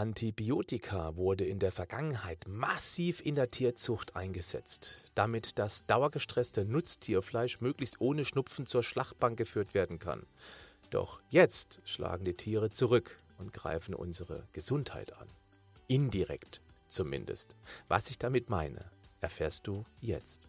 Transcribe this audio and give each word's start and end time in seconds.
Antibiotika 0.00 1.18
wurde 1.18 1.44
in 1.44 1.58
der 1.58 1.72
Vergangenheit 1.72 2.48
massiv 2.48 3.20
in 3.20 3.34
der 3.34 3.50
Tierzucht 3.50 4.16
eingesetzt, 4.16 5.02
damit 5.14 5.58
das 5.58 5.84
dauergestresste 5.84 6.64
Nutztierfleisch 6.64 7.60
möglichst 7.60 8.00
ohne 8.00 8.24
Schnupfen 8.24 8.64
zur 8.64 8.82
Schlachtbank 8.82 9.36
geführt 9.36 9.74
werden 9.74 9.98
kann. 9.98 10.22
Doch 10.90 11.20
jetzt 11.28 11.80
schlagen 11.84 12.24
die 12.24 12.32
Tiere 12.32 12.70
zurück 12.70 13.18
und 13.40 13.52
greifen 13.52 13.94
unsere 13.94 14.42
Gesundheit 14.54 15.12
an. 15.18 15.26
Indirekt 15.86 16.62
zumindest. 16.88 17.54
Was 17.88 18.10
ich 18.10 18.18
damit 18.18 18.48
meine, 18.48 18.82
erfährst 19.20 19.66
du 19.66 19.84
jetzt. 20.00 20.48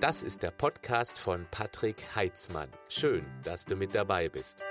Das 0.00 0.22
ist 0.22 0.42
der 0.42 0.52
Podcast 0.52 1.18
von 1.18 1.46
Patrick 1.50 2.16
Heitzmann. 2.16 2.70
Schön, 2.88 3.26
dass 3.44 3.66
du 3.66 3.76
mit 3.76 3.94
dabei 3.94 4.30
bist. 4.30 4.64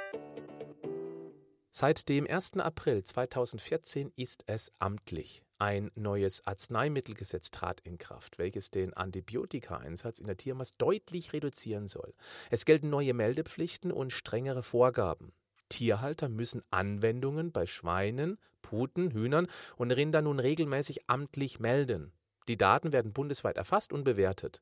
Seit 1.76 2.08
dem 2.08 2.28
1. 2.30 2.58
April 2.58 3.04
2014 3.04 4.14
ist 4.16 4.44
es 4.46 4.72
amtlich. 4.78 5.44
Ein 5.58 5.90
neues 5.96 6.46
Arzneimittelgesetz 6.46 7.50
trat 7.50 7.82
in 7.82 7.98
Kraft, 7.98 8.38
welches 8.38 8.70
den 8.70 8.94
Antibiotikaeinsatz 8.94 10.20
in 10.20 10.28
der 10.28 10.38
Tiermast 10.38 10.76
deutlich 10.78 11.34
reduzieren 11.34 11.88
soll. 11.88 12.14
Es 12.52 12.66
gelten 12.66 12.92
neue 12.92 13.16
Meldepflichten 13.16 13.92
und 13.92 14.14
strengere 14.14 14.62
Vorgaben. 14.62 15.34
Tierhalter 15.68 16.30
müssen 16.30 16.62
Anwendungen 16.70 17.52
bei 17.52 17.66
Schweinen, 17.66 18.38
Puten, 18.62 19.10
Hühnern 19.10 19.48
und 19.76 19.90
Rindern 19.90 20.26
nun 20.26 20.40
regelmäßig 20.40 21.10
amtlich 21.10 21.60
melden. 21.60 22.14
Die 22.48 22.58
Daten 22.58 22.94
werden 22.94 23.14
bundesweit 23.14 23.58
erfasst 23.58 23.94
und 23.94 24.04
bewertet. 24.04 24.62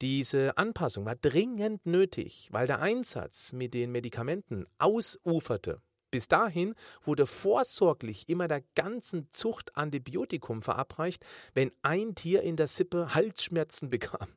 Diese 0.00 0.56
Anpassung 0.56 1.04
war 1.04 1.16
dringend 1.16 1.84
nötig, 1.84 2.48
weil 2.50 2.66
der 2.66 2.80
Einsatz 2.80 3.52
mit 3.52 3.74
den 3.74 3.92
Medikamenten 3.92 4.64
ausuferte. 4.78 5.82
Bis 6.10 6.28
dahin 6.28 6.74
wurde 7.02 7.26
vorsorglich 7.26 8.28
immer 8.28 8.48
der 8.48 8.62
ganzen 8.74 9.28
Zucht 9.30 9.76
Antibiotikum 9.76 10.62
verabreicht, 10.62 11.24
wenn 11.54 11.70
ein 11.82 12.14
Tier 12.14 12.42
in 12.42 12.56
der 12.56 12.66
Sippe 12.66 13.14
Halsschmerzen 13.14 13.90
bekam. 13.90 14.28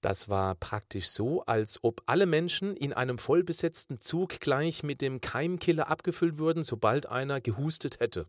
Das 0.00 0.28
war 0.28 0.54
praktisch 0.54 1.08
so, 1.08 1.42
als 1.42 1.80
ob 1.82 2.02
alle 2.06 2.26
Menschen 2.26 2.76
in 2.76 2.92
einem 2.92 3.18
vollbesetzten 3.18 4.00
Zug 4.00 4.40
gleich 4.40 4.84
mit 4.84 5.00
dem 5.00 5.20
Keimkiller 5.20 5.88
abgefüllt 5.88 6.38
würden, 6.38 6.62
sobald 6.62 7.06
einer 7.06 7.40
gehustet 7.40 7.98
hätte. 7.98 8.26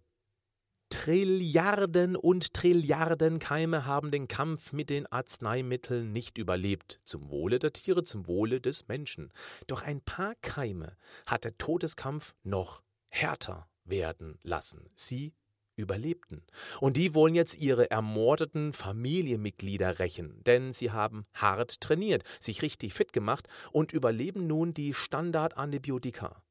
Trilliarden 1.10 2.16
und 2.16 2.54
Trilliarden 2.54 3.40
Keime 3.40 3.88
haben 3.88 4.12
den 4.12 4.28
Kampf 4.28 4.74
mit 4.74 4.92
den 4.92 5.08
Arzneimitteln 5.08 6.12
nicht 6.12 6.38
überlebt, 6.38 7.00
zum 7.04 7.32
Wohle 7.32 7.58
der 7.58 7.74
Tiere, 7.74 8.04
zum 8.04 8.28
Wohle 8.28 8.62
des 8.62 8.88
Menschen. 8.88 9.34
Doch 9.66 9.82
ein 9.82 10.02
paar 10.02 10.36
Keime 10.44 10.96
hat 11.26 11.46
der 11.46 11.58
Todeskampf 11.58 12.36
noch 12.44 12.84
härter 13.08 13.68
werden 13.86 14.38
lassen. 14.44 14.88
Sie 14.94 15.34
überlebten. 15.76 16.46
Und 16.80 16.96
die 16.96 17.16
wollen 17.16 17.34
jetzt 17.34 17.58
ihre 17.58 17.90
ermordeten 17.90 18.72
Familienmitglieder 18.72 19.98
rächen, 19.98 20.44
denn 20.44 20.74
sie 20.74 20.92
haben 20.92 21.24
hart 21.34 21.82
trainiert, 21.82 22.22
sich 22.40 22.62
richtig 22.62 22.94
fit 22.94 23.14
gemacht 23.14 23.48
und 23.72 23.94
überleben 23.94 24.46
nun 24.46 24.76
die 24.76 24.94
Standardantibiotika. 24.94 26.44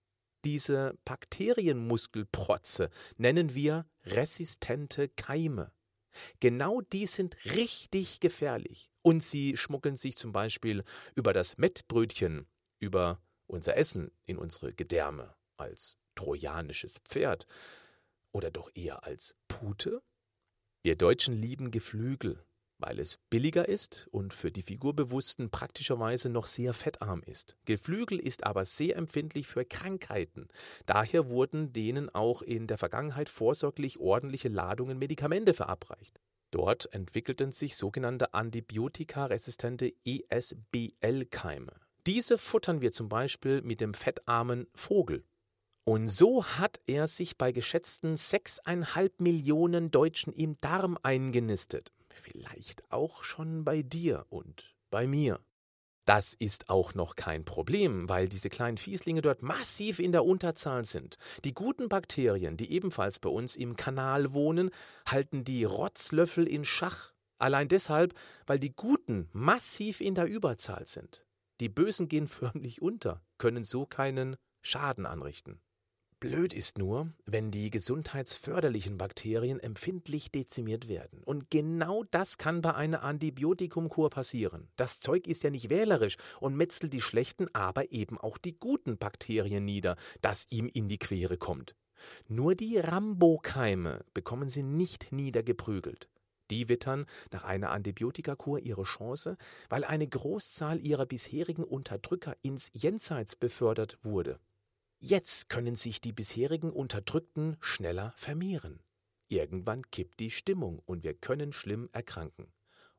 Diese 0.44 0.96
Bakterienmuskelprotze 1.04 2.90
nennen 3.16 3.54
wir 3.54 3.86
resistente 4.04 5.08
Keime. 5.08 5.72
Genau 6.40 6.80
die 6.80 7.06
sind 7.06 7.36
richtig 7.44 8.20
gefährlich 8.20 8.90
und 9.02 9.22
sie 9.22 9.56
schmuggeln 9.56 9.96
sich 9.96 10.16
zum 10.16 10.32
Beispiel 10.32 10.82
über 11.14 11.32
das 11.32 11.58
Mettbrötchen, 11.58 12.46
über 12.80 13.20
unser 13.46 13.76
Essen 13.76 14.10
in 14.26 14.38
unsere 14.38 14.72
Gedärme 14.72 15.34
als 15.56 15.98
trojanisches 16.14 16.98
Pferd 17.04 17.46
oder 18.32 18.50
doch 18.50 18.70
eher 18.74 19.04
als 19.04 19.34
Pute? 19.48 20.02
Wir 20.82 20.96
Deutschen 20.96 21.34
lieben 21.34 21.70
Geflügel, 21.70 22.44
weil 22.78 22.98
es 23.00 23.18
billiger 23.30 23.68
ist 23.68 24.08
und 24.10 24.32
für 24.32 24.50
die 24.50 24.62
Figurbewussten 24.62 25.50
praktischerweise 25.50 26.30
noch 26.30 26.46
sehr 26.46 26.74
fettarm 26.74 27.22
ist. 27.24 27.56
Geflügel 27.64 28.18
ist 28.18 28.44
aber 28.44 28.64
sehr 28.64 28.96
empfindlich 28.96 29.46
für 29.46 29.64
Krankheiten. 29.64 30.48
Daher 30.86 31.28
wurden 31.28 31.72
denen 31.72 32.08
auch 32.14 32.42
in 32.42 32.66
der 32.66 32.78
Vergangenheit 32.78 33.28
vorsorglich 33.28 33.98
ordentliche 34.00 34.48
Ladungen 34.48 34.98
Medikamente 34.98 35.54
verabreicht. 35.54 36.20
Dort 36.50 36.92
entwickelten 36.94 37.52
sich 37.52 37.76
sogenannte 37.76 38.32
antibiotikaresistente 38.32 39.92
ESBL-Keime. 40.04 41.72
Diese 42.06 42.38
futtern 42.38 42.80
wir 42.80 42.92
zum 42.92 43.10
Beispiel 43.10 43.60
mit 43.60 43.82
dem 43.82 43.92
fettarmen 43.92 44.66
Vogel. 44.74 45.24
Und 45.84 46.08
so 46.08 46.44
hat 46.44 46.80
er 46.86 47.06
sich 47.06 47.36
bei 47.36 47.52
geschätzten 47.52 48.16
sechseinhalb 48.16 49.20
Millionen 49.20 49.90
Deutschen 49.90 50.32
im 50.32 50.60
Darm 50.60 50.98
eingenistet. 51.02 51.92
Vielleicht 52.18 52.90
auch 52.90 53.22
schon 53.22 53.64
bei 53.64 53.82
dir 53.82 54.26
und 54.28 54.74
bei 54.90 55.06
mir. 55.06 55.40
Das 56.04 56.32
ist 56.32 56.70
auch 56.70 56.94
noch 56.94 57.16
kein 57.16 57.44
Problem, 57.44 58.08
weil 58.08 58.30
diese 58.30 58.48
kleinen 58.48 58.78
Fieslinge 58.78 59.20
dort 59.20 59.42
massiv 59.42 59.98
in 59.98 60.10
der 60.10 60.24
Unterzahl 60.24 60.86
sind. 60.86 61.18
Die 61.44 61.52
guten 61.52 61.90
Bakterien, 61.90 62.56
die 62.56 62.72
ebenfalls 62.72 63.18
bei 63.18 63.28
uns 63.28 63.56
im 63.56 63.76
Kanal 63.76 64.32
wohnen, 64.32 64.70
halten 65.06 65.44
die 65.44 65.64
Rotzlöffel 65.64 66.48
in 66.48 66.64
Schach. 66.64 67.12
Allein 67.36 67.68
deshalb, 67.68 68.14
weil 68.46 68.58
die 68.58 68.74
guten 68.74 69.28
massiv 69.32 70.00
in 70.00 70.14
der 70.14 70.26
Überzahl 70.26 70.86
sind. 70.86 71.26
Die 71.60 71.68
Bösen 71.68 72.08
gehen 72.08 72.26
förmlich 72.28 72.80
unter, 72.80 73.22
können 73.36 73.64
so 73.64 73.84
keinen 73.84 74.36
Schaden 74.62 75.04
anrichten. 75.04 75.60
Blöd 76.20 76.52
ist 76.52 76.78
nur, 76.78 77.08
wenn 77.26 77.52
die 77.52 77.70
gesundheitsförderlichen 77.70 78.98
Bakterien 78.98 79.60
empfindlich 79.60 80.32
dezimiert 80.32 80.88
werden. 80.88 81.22
Und 81.22 81.48
genau 81.48 82.02
das 82.10 82.38
kann 82.38 82.60
bei 82.60 82.74
einer 82.74 83.04
Antibiotikumkur 83.04 84.10
passieren. 84.10 84.66
Das 84.74 84.98
Zeug 84.98 85.28
ist 85.28 85.44
ja 85.44 85.50
nicht 85.50 85.70
wählerisch 85.70 86.16
und 86.40 86.56
metzelt 86.56 86.92
die 86.92 87.00
schlechten, 87.00 87.46
aber 87.54 87.92
eben 87.92 88.18
auch 88.18 88.36
die 88.36 88.58
guten 88.58 88.98
Bakterien 88.98 89.64
nieder, 89.64 89.94
das 90.20 90.46
ihm 90.50 90.66
in 90.66 90.88
die 90.88 90.98
Quere 90.98 91.36
kommt. 91.36 91.76
Nur 92.26 92.56
die 92.56 92.78
Rambo-Keime 92.78 94.04
bekommen 94.12 94.48
sie 94.48 94.64
nicht 94.64 95.12
niedergeprügelt. 95.12 96.08
Die 96.50 96.68
wittern 96.68 97.06
nach 97.30 97.44
einer 97.44 97.70
Antibiotikakur 97.70 98.58
ihre 98.58 98.82
Chance, 98.82 99.36
weil 99.68 99.84
eine 99.84 100.08
Großzahl 100.08 100.80
ihrer 100.80 101.06
bisherigen 101.06 101.62
Unterdrücker 101.62 102.34
ins 102.42 102.72
Jenseits 102.74 103.36
befördert 103.36 103.98
wurde. 104.02 104.40
Jetzt 105.00 105.48
können 105.48 105.76
sich 105.76 106.00
die 106.00 106.12
bisherigen 106.12 106.72
Unterdrückten 106.72 107.56
schneller 107.60 108.12
vermehren. 108.16 108.82
Irgendwann 109.28 109.88
kippt 109.90 110.18
die 110.18 110.30
Stimmung 110.30 110.80
und 110.86 111.04
wir 111.04 111.14
können 111.14 111.52
schlimm 111.52 111.88
erkranken. 111.92 112.52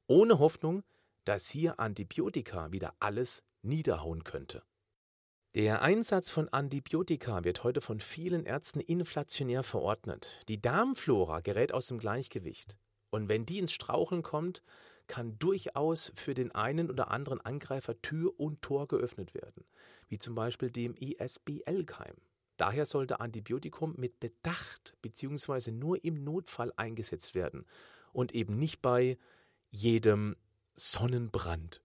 Ohne 0.08 0.40
Hoffnung, 0.40 0.84
dass 1.26 1.50
hier 1.50 1.80
Antibiotika 1.80 2.72
wieder 2.72 2.94
alles 3.00 3.44
niederhauen 3.62 4.24
könnte. 4.24 4.64
Der 5.56 5.82
Einsatz 5.82 6.30
von 6.30 6.48
Antibiotika 6.50 7.44
wird 7.44 7.64
heute 7.64 7.82
von 7.82 8.00
vielen 8.00 8.46
Ärzten 8.46 8.80
inflationär 8.80 9.64
verordnet. 9.64 10.44
Die 10.48 10.62
Darmflora 10.62 11.42
gerät 11.42 11.74
aus 11.74 11.88
dem 11.88 11.98
Gleichgewicht. 11.98 12.78
Und 13.10 13.28
wenn 13.28 13.46
die 13.46 13.58
ins 13.58 13.72
Straucheln 13.72 14.22
kommt, 14.22 14.62
kann 15.10 15.38
durchaus 15.40 16.14
für 16.16 16.34
den 16.34 16.56
einen 16.56 16.90
oder 16.90 17.12
anderen 17.12 17.42
Angreifer 17.42 18.02
Tür 18.02 18.40
und 18.40 18.62
Tor 18.62 18.88
geöffnet 18.88 19.34
werden, 19.34 19.66
wie 20.08 20.20
zum 20.20 20.36
Beispiel 20.36 20.72
dem 20.72 20.96
ISBL-Keim. 20.96 22.16
Daher 22.56 22.86
sollte 22.86 23.20
Antibiotikum 23.20 23.96
mit 23.98 24.20
Bedacht 24.20 24.96
bzw. 25.02 25.72
nur 25.72 26.04
im 26.06 26.24
Notfall 26.24 26.72
eingesetzt 26.78 27.36
werden 27.36 27.66
und 28.14 28.34
eben 28.34 28.58
nicht 28.58 28.82
bei 28.82 29.18
jedem 29.70 30.38
Sonnenbrand. 30.76 31.82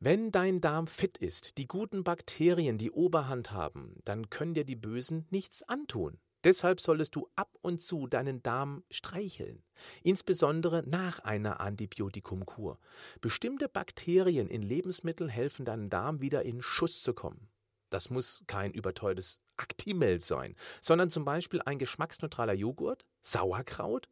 Wenn 0.00 0.30
dein 0.30 0.60
Darm 0.60 0.86
fit 0.86 1.18
ist, 1.18 1.58
die 1.58 1.66
guten 1.66 2.04
Bakterien 2.04 2.78
die 2.78 2.92
Oberhand 2.92 3.50
haben, 3.50 3.96
dann 4.04 4.30
können 4.30 4.54
dir 4.54 4.64
die 4.64 4.76
Bösen 4.76 5.26
nichts 5.30 5.62
antun. 5.68 6.18
Deshalb 6.44 6.80
solltest 6.80 7.16
du 7.16 7.28
ab 7.34 7.56
und 7.62 7.80
zu 7.80 8.06
deinen 8.06 8.42
Darm 8.42 8.84
streicheln, 8.90 9.62
insbesondere 10.02 10.84
nach 10.86 11.18
einer 11.20 11.60
Antibiotikumkur. 11.60 12.78
Bestimmte 13.20 13.68
Bakterien 13.68 14.48
in 14.48 14.62
Lebensmitteln 14.62 15.28
helfen 15.28 15.64
deinem 15.64 15.90
Darm 15.90 16.20
wieder 16.20 16.42
in 16.44 16.62
Schuss 16.62 17.02
zu 17.02 17.12
kommen. 17.12 17.48
Das 17.90 18.10
muss 18.10 18.44
kein 18.46 18.72
überteuertes 18.72 19.40
Actimel 19.56 20.20
sein, 20.20 20.54
sondern 20.80 21.10
zum 21.10 21.24
Beispiel 21.24 21.60
ein 21.62 21.78
geschmacksneutraler 21.78 22.52
Joghurt, 22.52 23.04
Sauerkraut. 23.22 24.08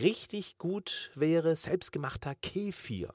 Richtig 0.00 0.58
gut 0.58 1.10
wäre 1.14 1.54
selbstgemachter 1.54 2.34
Kefir. 2.34 3.14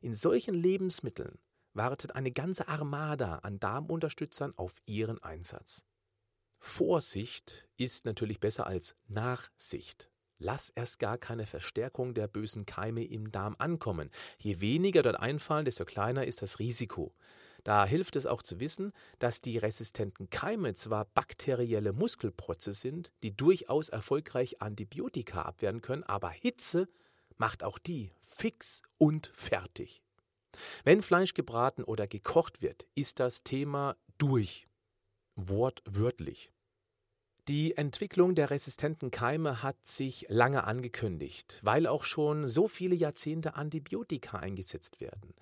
In 0.00 0.14
solchen 0.14 0.54
Lebensmitteln 0.54 1.38
wartet 1.72 2.14
eine 2.14 2.32
ganze 2.32 2.68
Armada 2.68 3.36
an 3.38 3.58
Darmunterstützern 3.58 4.52
auf 4.56 4.80
ihren 4.86 5.22
Einsatz. 5.22 5.84
Vorsicht 6.68 7.68
ist 7.76 8.04
natürlich 8.04 8.40
besser 8.40 8.66
als 8.66 8.96
Nachsicht. 9.08 10.10
Lass 10.38 10.68
erst 10.68 10.98
gar 10.98 11.16
keine 11.16 11.46
Verstärkung 11.46 12.12
der 12.12 12.28
bösen 12.28 12.66
Keime 12.66 13.04
im 13.04 13.30
Darm 13.30 13.54
ankommen. 13.58 14.10
Je 14.38 14.60
weniger 14.60 15.02
dort 15.02 15.18
einfallen, 15.18 15.64
desto 15.64 15.84
kleiner 15.86 16.26
ist 16.26 16.42
das 16.42 16.58
Risiko. 16.58 17.14
Da 17.64 17.86
hilft 17.86 18.16
es 18.16 18.26
auch 18.26 18.42
zu 18.42 18.60
wissen, 18.60 18.92
dass 19.20 19.40
die 19.40 19.56
resistenten 19.56 20.28
Keime 20.28 20.74
zwar 20.74 21.06
bakterielle 21.06 21.94
Muskelprotze 21.94 22.72
sind, 22.72 23.12
die 23.22 23.34
durchaus 23.34 23.88
erfolgreich 23.88 24.60
Antibiotika 24.60 25.42
abwehren 25.42 25.80
können, 25.80 26.02
aber 26.02 26.30
Hitze 26.30 26.88
macht 27.38 27.62
auch 27.62 27.78
die 27.78 28.12
fix 28.20 28.82
und 28.98 29.28
fertig. 29.32 30.02
Wenn 30.84 31.00
Fleisch 31.00 31.32
gebraten 31.32 31.84
oder 31.84 32.06
gekocht 32.06 32.60
wird, 32.60 32.86
ist 32.94 33.20
das 33.20 33.44
Thema 33.44 33.96
durch. 34.18 34.68
Wortwörtlich. 35.36 36.52
Die 37.48 37.76
Entwicklung 37.76 38.34
der 38.34 38.50
resistenten 38.50 39.12
Keime 39.12 39.62
hat 39.62 39.86
sich 39.86 40.26
lange 40.28 40.64
angekündigt, 40.64 41.60
weil 41.62 41.86
auch 41.86 42.02
schon 42.02 42.48
so 42.48 42.66
viele 42.66 42.96
Jahrzehnte 42.96 43.54
Antibiotika 43.54 44.40
eingesetzt 44.40 45.00
werden. 45.00 45.32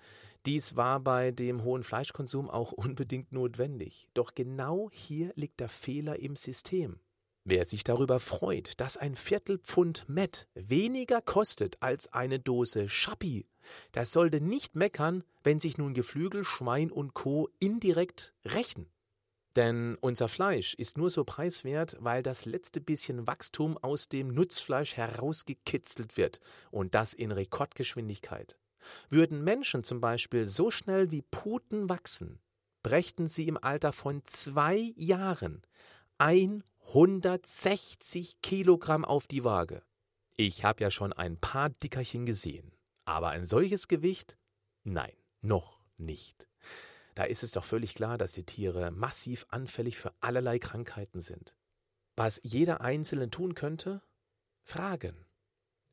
Dies 0.45 0.75
war 0.75 0.99
bei 0.99 1.31
dem 1.31 1.63
hohen 1.63 1.83
Fleischkonsum 1.83 2.47
auch 2.47 2.71
unbedingt 2.73 3.31
notwendig. 3.31 4.07
Doch 4.13 4.35
genau 4.35 4.89
hier 4.91 5.31
liegt 5.35 5.59
der 5.59 5.67
Fehler 5.67 6.19
im 6.19 6.35
System. 6.35 6.99
Wer 7.43 7.65
sich 7.65 7.83
darüber 7.83 8.19
freut, 8.19 8.79
dass 8.79 8.97
ein 8.97 9.15
Viertelpfund 9.15 10.07
Met 10.07 10.47
weniger 10.53 11.21
kostet 11.21 11.81
als 11.81 12.13
eine 12.13 12.39
Dose 12.39 12.87
Schappi, 12.87 13.47
der 13.95 14.05
sollte 14.05 14.41
nicht 14.41 14.75
meckern, 14.75 15.23
wenn 15.43 15.59
sich 15.59 15.79
nun 15.79 15.95
Geflügel, 15.95 16.43
Schwein 16.43 16.91
und 16.91 17.15
Co. 17.15 17.49
indirekt 17.59 18.35
rächen. 18.45 18.91
Denn 19.55 19.95
unser 20.01 20.27
Fleisch 20.27 20.73
ist 20.73 20.97
nur 20.97 21.09
so 21.09 21.23
preiswert, 21.23 21.95
weil 21.99 22.23
das 22.23 22.45
letzte 22.45 22.81
bisschen 22.81 23.25
Wachstum 23.25 23.77
aus 23.77 24.09
dem 24.09 24.27
Nutzfleisch 24.27 24.97
herausgekitzelt 24.97 26.17
wird 26.17 26.41
und 26.71 26.93
das 26.93 27.13
in 27.13 27.31
Rekordgeschwindigkeit. 27.31 28.57
Würden 29.09 29.43
Menschen 29.43 29.83
zum 29.83 30.01
Beispiel 30.01 30.45
so 30.45 30.71
schnell 30.71 31.11
wie 31.11 31.21
Puten 31.21 31.89
wachsen, 31.89 32.39
brächten 32.83 33.29
sie 33.29 33.47
im 33.47 33.57
Alter 33.57 33.93
von 33.93 34.21
zwei 34.25 34.93
Jahren 34.95 35.61
160 36.17 38.41
Kilogramm 38.41 39.05
auf 39.05 39.27
die 39.27 39.43
Waage. 39.43 39.83
Ich 40.37 40.65
habe 40.65 40.83
ja 40.83 40.91
schon 40.91 41.13
ein 41.13 41.39
paar 41.39 41.69
Dickerchen 41.69 42.25
gesehen, 42.25 42.73
aber 43.05 43.29
ein 43.29 43.45
solches 43.45 43.87
Gewicht? 43.87 44.37
Nein, 44.83 45.13
noch 45.41 45.79
nicht. 45.97 46.49
Da 47.15 47.23
ist 47.23 47.43
es 47.43 47.51
doch 47.51 47.63
völlig 47.63 47.95
klar, 47.95 48.17
dass 48.17 48.33
die 48.33 48.45
Tiere 48.45 48.91
massiv 48.91 49.45
anfällig 49.49 49.97
für 49.97 50.13
allerlei 50.19 50.59
Krankheiten 50.59 51.21
sind. 51.21 51.55
Was 52.15 52.39
jeder 52.43 52.81
Einzelne 52.81 53.29
tun 53.29 53.55
könnte? 53.55 54.01
Fragen. 54.63 55.25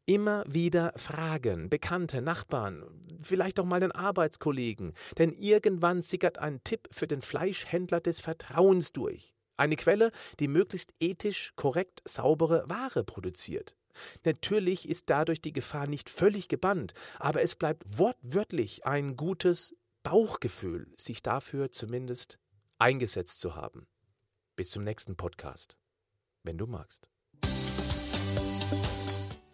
Immer 0.04 0.44
wieder 0.48 0.92
fragen, 0.96 1.70
Bekannte, 1.70 2.22
Nachbarn, 2.22 2.84
vielleicht 3.22 3.60
auch 3.60 3.64
mal 3.64 3.78
den 3.78 3.92
Arbeitskollegen, 3.92 4.94
denn 5.16 5.30
irgendwann 5.30 6.02
sickert 6.02 6.38
ein 6.38 6.62
Tipp 6.64 6.88
für 6.90 7.06
den 7.06 7.22
Fleischhändler 7.22 8.00
des 8.00 8.20
Vertrauens 8.20 8.92
durch. 8.92 9.32
Eine 9.56 9.76
Quelle, 9.76 10.10
die 10.40 10.48
möglichst 10.48 10.92
ethisch 10.98 11.52
korrekt 11.54 12.02
saubere 12.04 12.68
Ware 12.68 13.04
produziert. 13.04 13.76
Natürlich 14.24 14.88
ist 14.88 15.08
dadurch 15.08 15.40
die 15.40 15.52
Gefahr 15.52 15.86
nicht 15.86 16.10
völlig 16.10 16.48
gebannt, 16.48 16.94
aber 17.20 17.42
es 17.42 17.54
bleibt 17.54 17.84
wortwörtlich 17.98 18.84
ein 18.86 19.16
gutes 19.16 19.76
Bauchgefühl, 20.02 20.92
sich 20.96 21.22
dafür 21.22 21.70
zumindest 21.70 22.38
eingesetzt 22.78 23.40
zu 23.40 23.54
haben. 23.54 23.86
Bis 24.56 24.70
zum 24.70 24.84
nächsten 24.84 25.16
Podcast, 25.16 25.78
wenn 26.42 26.58
du 26.58 26.66
magst. 26.66 27.10